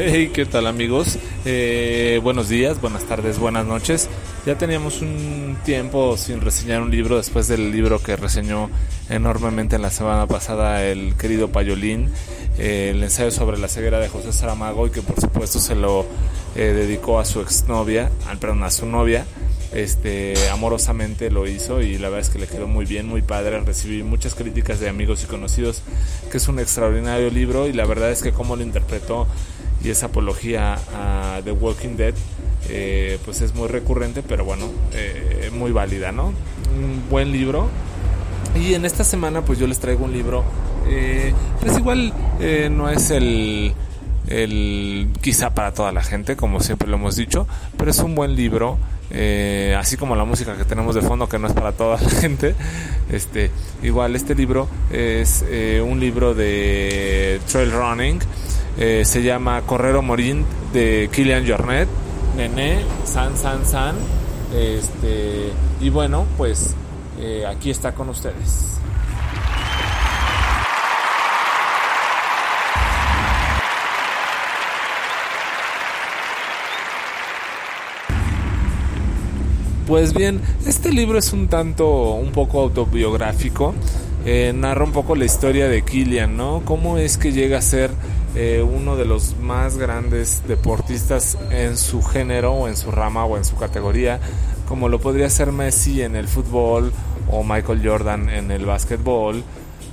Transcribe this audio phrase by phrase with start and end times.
[0.00, 1.18] Hey, ¿qué tal amigos?
[1.44, 4.08] Eh, buenos días, buenas tardes, buenas noches.
[4.46, 8.70] Ya teníamos un tiempo sin reseñar un libro después del libro que reseñó
[9.10, 12.10] enormemente la semana pasada el querido Payolín,
[12.58, 16.06] eh, el ensayo sobre la ceguera de José Saramago y que por supuesto se lo
[16.54, 19.26] eh, dedicó a su exnovia, al perdón, a su novia.
[19.72, 23.60] Este, amorosamente lo hizo y la verdad es que le quedó muy bien, muy padre.
[23.60, 25.82] Recibí muchas críticas de amigos y conocidos
[26.30, 29.26] que es un extraordinario libro y la verdad es que como lo interpretó
[29.82, 32.14] y esa apología a The Walking Dead
[32.68, 36.32] eh, pues es muy recurrente pero bueno eh, muy válida no
[36.76, 37.68] un buen libro.
[38.54, 40.42] Y en esta semana pues yo les traigo un libro
[40.88, 42.12] eh, pues igual
[42.70, 43.72] no es el
[44.26, 48.34] el quizá para toda la gente como siempre lo hemos dicho pero es un buen
[48.34, 48.78] libro
[49.76, 52.54] así como la música que tenemos de fondo que no es para toda la gente
[53.10, 53.50] este
[53.82, 55.44] igual este libro es
[55.82, 58.18] un libro de trail running
[58.78, 61.88] eh, se llama Correr o Morir de Kilian Jornet,
[62.36, 63.96] Nene, San San San.
[64.54, 66.74] Este, y bueno, pues
[67.20, 68.78] eh, aquí está con ustedes.
[79.88, 83.74] Pues bien, este libro es un tanto, un poco autobiográfico.
[84.30, 86.60] Eh, narra un poco la historia de Kilian, ¿no?
[86.66, 87.90] Cómo es que llega a ser
[88.34, 93.38] eh, uno de los más grandes deportistas en su género o en su rama o
[93.38, 94.20] en su categoría,
[94.68, 96.92] como lo podría ser Messi en el fútbol
[97.30, 99.42] o Michael Jordan en el básquetbol.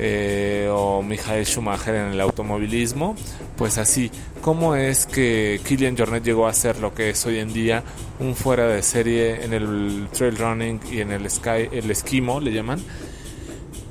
[0.00, 3.16] Eh, o Michael Schumacher en el automovilismo,
[3.56, 4.12] pues así,
[4.42, 7.82] ¿cómo es que Kilian Jornet llegó a ser lo que es hoy en día
[8.20, 12.52] un fuera de serie en el trail running y en el sky, el esquimo le
[12.52, 12.80] llaman?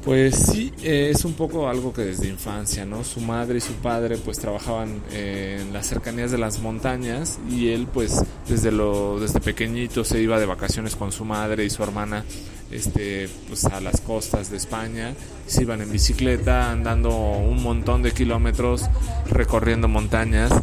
[0.07, 3.03] Pues sí, eh, es un poco algo que desde infancia, ¿no?
[3.03, 7.73] Su madre y su padre pues trabajaban eh, en las cercanías de las montañas y
[7.73, 11.83] él pues desde lo desde pequeñito se iba de vacaciones con su madre y su
[11.83, 12.23] hermana
[12.71, 15.13] este pues a las costas de España,
[15.45, 18.83] se iban en bicicleta andando un montón de kilómetros
[19.29, 20.53] recorriendo montañas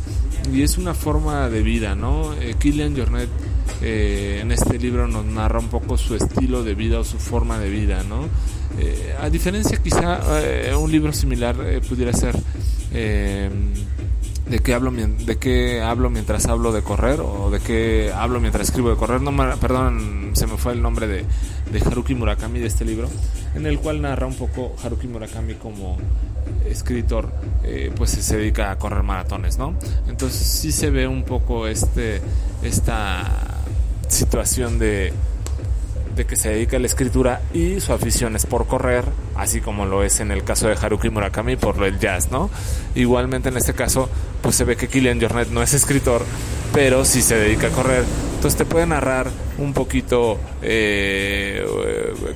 [0.51, 2.33] y es una forma de vida, ¿no?
[2.41, 2.55] Eh,
[2.97, 3.29] Jornet
[3.81, 7.69] en este libro nos narra un poco su estilo de vida o su forma de
[7.69, 8.29] vida, ¿no?
[8.79, 12.35] Eh, a diferencia quizá eh, un libro similar eh, pudiera ser
[12.91, 18.69] de qué hablo de qué hablo mientras hablo de correr o de qué hablo mientras
[18.69, 21.25] escribo de correr no perdón se me fue el nombre de,
[21.85, 23.09] Haruki Murakami de este libro
[23.55, 25.97] en el cual narra un poco Haruki Murakami como
[26.69, 27.31] escritor
[27.97, 29.75] pues se dedica a correr maratones no
[30.09, 32.21] entonces sí se ve un poco este
[32.63, 33.25] esta
[34.09, 35.13] situación de
[36.15, 39.85] de que se dedica a la escritura y su afición es por correr, así como
[39.85, 42.51] lo es en el caso de Haruki Murakami por el jazz, ¿no?
[42.95, 44.09] Igualmente en este caso,
[44.43, 46.25] pues se ve que Killian Jornet no es escritor,
[46.73, 48.05] pero sí se dedica a correr.
[48.37, 49.29] Entonces te puede narrar
[49.59, 51.65] un poquito eh,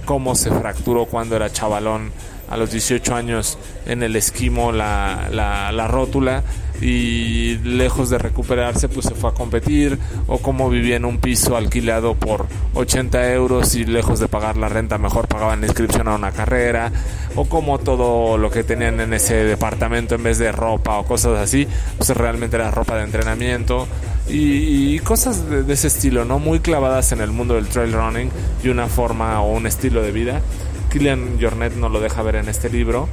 [0.04, 2.10] cómo se fracturó cuando era chavalón
[2.48, 6.42] a los 18 años en el esquimo la, la, la rótula
[6.81, 11.56] y lejos de recuperarse pues se fue a competir o como vivía en un piso
[11.56, 16.14] alquilado por 80 euros y lejos de pagar la renta mejor pagaban la inscripción a
[16.14, 16.92] una carrera
[17.34, 21.38] o como todo lo que tenían en ese departamento en vez de ropa o cosas
[21.38, 21.66] así
[21.97, 23.88] pues realmente era ropa de entrenamiento
[24.31, 28.31] y, cosas de, de, ese estilo no muy clavadas en el mundo del trail running
[28.62, 30.42] y una forma o un estilo de vida
[30.91, 33.09] Kilian Jornet no lo deja ver en este libro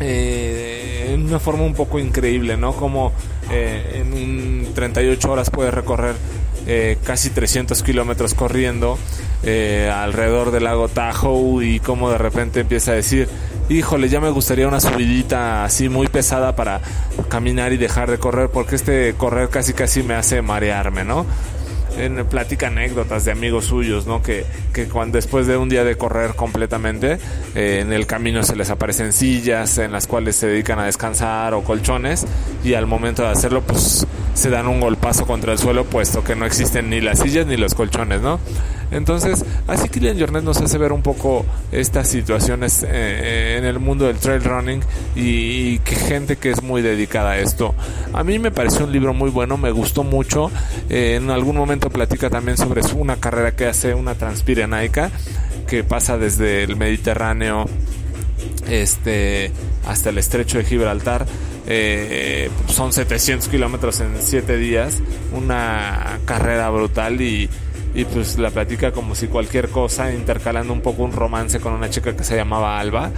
[0.00, 2.72] eh, en una forma un poco increíble, ¿no?
[2.72, 3.12] Como
[3.50, 6.14] eh, en 38 horas puede recorrer
[6.66, 8.98] eh, casi 300 kilómetros corriendo
[9.44, 13.28] alrededor del lago Tahoe y como de repente empieza a decir,
[13.68, 16.80] híjole, ya me gustaría una subidita así muy pesada para
[17.28, 21.26] caminar y dejar de correr porque este correr casi casi me hace marearme, ¿no?
[21.98, 24.22] En, platica anécdotas de amigos suyos, ¿no?
[24.22, 27.18] Que, que cuando después de un día de correr completamente,
[27.54, 31.54] eh, en el camino se les aparecen sillas en las cuales se dedican a descansar
[31.54, 32.26] o colchones
[32.62, 36.34] y al momento de hacerlo, pues se dan un golpazo contra el suelo puesto que
[36.34, 38.40] no existen ni las sillas ni los colchones, ¿no?
[38.90, 44.06] Entonces, así Kilian Jornet nos hace ver un poco estas situaciones eh, en el mundo
[44.06, 44.80] del trail running
[45.14, 47.74] y, que gente que es muy dedicada a esto.
[48.12, 50.50] A mí me pareció un libro muy bueno, me gustó mucho.
[50.88, 55.10] Eh, en algún momento platica también sobre una carrera que hace una transpirenaica
[55.66, 57.66] que pasa desde el Mediterráneo
[58.68, 59.50] este
[59.86, 61.26] hasta el estrecho de Gibraltar
[61.66, 65.00] eh, son 700 kilómetros en 7 días
[65.32, 67.48] una carrera brutal y,
[67.94, 71.88] y pues la platica como si cualquier cosa intercalando un poco un romance con una
[71.90, 73.12] chica que se llamaba Alba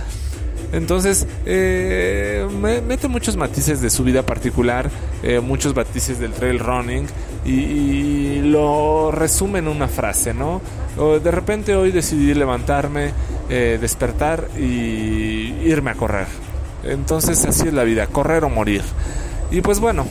[0.73, 2.47] entonces, eh,
[2.87, 4.91] mete muchos matices de su vida particular,
[5.23, 7.07] eh, muchos matices del trail running
[7.45, 10.61] y, lo resume en una frase, ¿no?
[10.97, 13.11] de repente hoy decidí levantarme,
[13.51, 16.27] eh, despertar y irme a correr.
[16.85, 18.83] Entonces así es la vida, correr o morir.
[19.51, 20.07] Y pues bueno,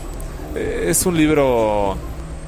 [0.56, 1.98] eh, es un libro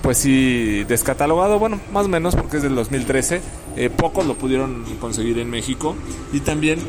[0.01, 3.41] pues sí descatalogado, bueno, más o menos porque es del 2013.
[3.75, 5.95] Eh, pocos lo pudieron conseguir en México
[6.33, 6.79] y también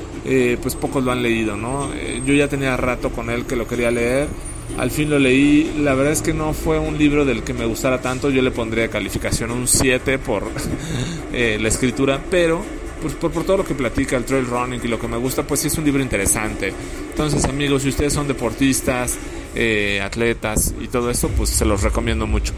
[0.63, 1.89] pues pocos lo han leído, ¿no?
[2.27, 4.29] yo ya tenía rato con él que lo quería leer
[4.77, 5.73] al fin lo leí.
[5.79, 8.31] La verdad es que no fue un libro del que me gustara tanto.
[8.31, 10.45] Yo le pondría calificación un 7 por
[11.33, 12.63] eh, la escritura, pero
[13.01, 15.43] pues, por, por, todo lo que platica el trail running y lo que me gusta,
[15.45, 16.73] pues sí es un libro interesante.
[17.11, 19.17] Entonces, amigos, si ustedes son deportistas,
[19.55, 22.53] eh, atletas y todo esto, pues se los recomiendo mucho.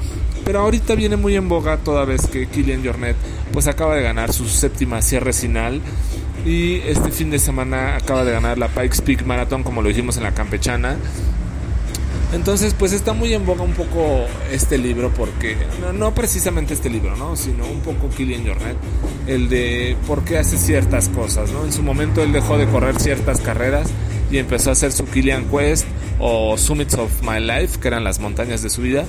[0.45, 3.17] Pero ahorita viene muy en boga toda vez que Kilian Jornet
[3.53, 5.81] pues acaba de ganar su séptima cierre final
[6.47, 10.17] y este fin de semana acaba de ganar la Pikes Peak Marathon como lo dijimos
[10.17, 10.97] en la campechana
[12.33, 15.57] entonces, pues está muy en boga un poco este libro, porque
[15.93, 17.35] no, precisamente este libro, ¿no?
[17.35, 18.77] Sino un poco Killian Jornet,
[19.27, 21.65] el de por qué hace ciertas cosas, ¿no?
[21.65, 23.89] En su momento él dejó de correr ciertas carreras
[24.31, 25.87] y empezó a hacer su Killian Quest
[26.21, 29.05] o Summits of My Life, que eran las montañas de su vida,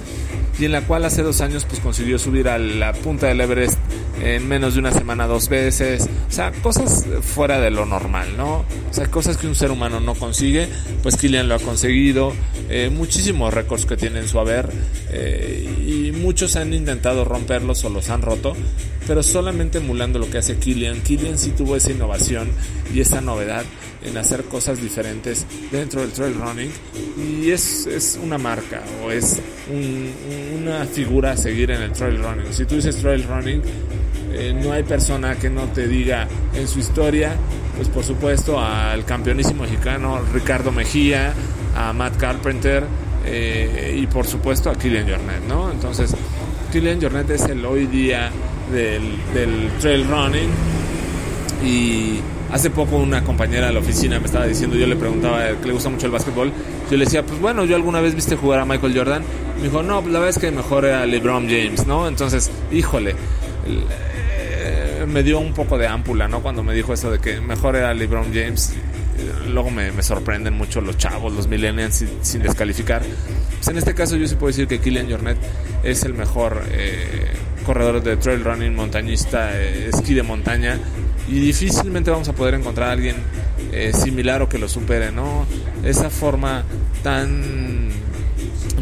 [0.58, 3.78] y en la cual hace dos años pues consiguió subir a la punta del Everest
[4.22, 8.66] en menos de una semana dos veces, o sea, cosas fuera de lo normal, ¿no?
[8.90, 10.70] O sea, cosas que un ser humano no consigue,
[11.02, 12.34] pues Kilian lo ha conseguido,
[12.70, 14.70] eh, muchísimos récords que tiene en su haber
[15.10, 18.56] eh, y muchos han intentado romperlos o los han roto,
[19.08, 21.02] pero solamente emulando lo que hace Kilian.
[21.02, 22.50] Kilian sí tuvo esa innovación
[22.94, 23.64] y esa novedad
[24.04, 26.72] en hacer cosas diferentes dentro del trail running
[27.18, 29.40] y es, es una marca o es
[29.70, 32.52] una figura a seguir en el trail running.
[32.52, 33.62] Si tú dices trail running,
[34.34, 37.36] eh, no hay persona que no te diga en su historia,
[37.76, 41.34] pues por supuesto al campeonísimo mexicano Ricardo Mejía,
[41.76, 42.84] a Matt Carpenter
[43.26, 45.72] eh, y por supuesto a Killian Jornet, ¿no?
[45.72, 46.14] Entonces,
[46.72, 48.32] Killian Jornet es el hoy día
[48.72, 50.50] del, del trail running
[51.64, 52.20] y
[52.52, 55.74] hace poco una compañera de la oficina me estaba diciendo, yo le preguntaba que le
[55.74, 56.52] gusta mucho el básquetbol,
[56.90, 59.24] yo le decía, pues bueno, yo alguna vez viste jugar a Michael Jordan,
[59.58, 62.08] me dijo, no, pues la verdad es que mejor era LeBron James, ¿no?
[62.08, 63.16] Entonces, híjole,
[65.08, 66.42] me dio un poco de ámpula, ¿no?
[66.42, 68.74] Cuando me dijo eso de que mejor era LeBron James.
[69.50, 73.04] Luego me, sorprenden mucho los chavos, los millennials, sin, descalificar.
[73.58, 75.38] Pues en este caso yo sí puedo decir que Killian Jornet
[75.84, 77.28] es el mejor eh,
[77.62, 80.80] corredor de trail running, montañista, eh, esquí de montaña.
[81.28, 83.16] Y difícilmente vamos a poder encontrar a alguien
[83.72, 85.46] eh, similar o que lo supere, ¿no?
[85.84, 86.64] Esa forma
[87.04, 87.90] tan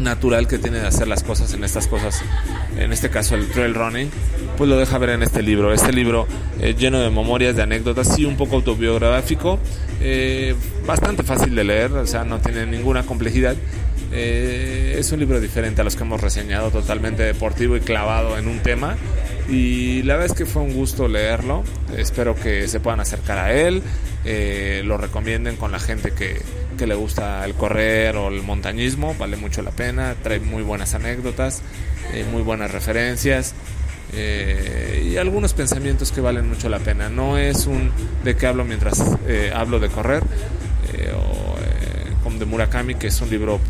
[0.00, 2.22] natural que tiene de hacer las cosas en estas cosas,
[2.76, 4.10] en este caso el trail running,
[4.56, 5.72] pues lo deja ver en este libro.
[5.72, 6.26] Este libro
[6.60, 9.58] eh, lleno de memorias, de anécdotas, sí un poco autobiográfico,
[10.00, 10.54] eh,
[10.86, 13.56] bastante fácil de leer, o sea, no tiene ninguna complejidad.
[14.12, 18.48] Eh, es un libro diferente a los que hemos reseñado, totalmente deportivo y clavado en
[18.48, 18.96] un tema.
[19.48, 21.64] Y la verdad es que fue un gusto leerlo.
[21.96, 23.82] Espero que se puedan acercar a él,
[24.84, 26.40] lo recomienden con la gente que,
[26.80, 30.94] que le gusta el correr o el montañismo, vale mucho la pena, trae muy buenas
[30.94, 31.60] anécdotas,
[32.14, 33.52] eh, muy buenas referencias
[34.14, 37.10] eh, y algunos pensamientos que valen mucho la pena.
[37.10, 37.90] No es un
[38.24, 40.22] de qué hablo mientras eh, hablo de correr,
[41.12, 41.29] como
[42.40, 43.60] de Murakami, que es un libro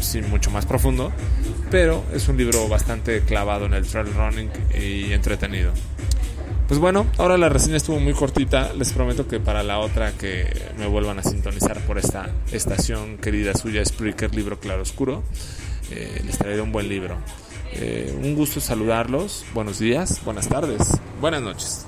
[0.00, 1.10] sí, mucho más profundo,
[1.70, 5.72] pero es un libro bastante clavado en el trail running y entretenido.
[6.68, 8.74] Pues bueno, ahora la reseña estuvo muy cortita.
[8.74, 10.46] Les prometo que para la otra que
[10.78, 15.22] me vuelvan a sintonizar por esta estación querida suya, Spreaker Libro Claro Oscuro,
[15.90, 17.16] eh, les traeré un buen libro.
[17.72, 19.46] Eh, un gusto saludarlos.
[19.54, 21.87] Buenos días, buenas tardes, buenas noches.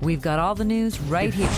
[0.00, 1.48] We've got all the news right here.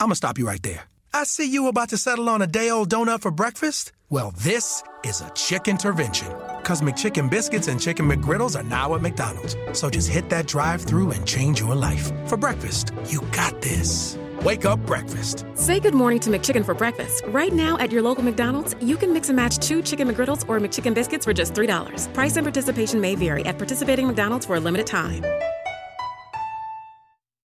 [0.00, 0.84] I'm gonna stop you right there.
[1.14, 3.92] I see you about to settle on a day old donut for breakfast.
[4.10, 6.30] Well, this is a chicken intervention.
[6.62, 9.56] Cause McChicken biscuits and chicken McGriddles are now at McDonald's.
[9.72, 12.12] So just hit that drive through and change your life.
[12.28, 14.18] For breakfast, you got this.
[14.42, 15.46] Wake up breakfast.
[15.54, 17.24] Say good morning to McChicken for breakfast.
[17.28, 20.60] Right now at your local McDonald's, you can mix and match two chicken McGriddles or
[20.60, 22.12] McChicken biscuits for just $3.
[22.12, 25.24] Price and participation may vary at participating McDonald's for a limited time.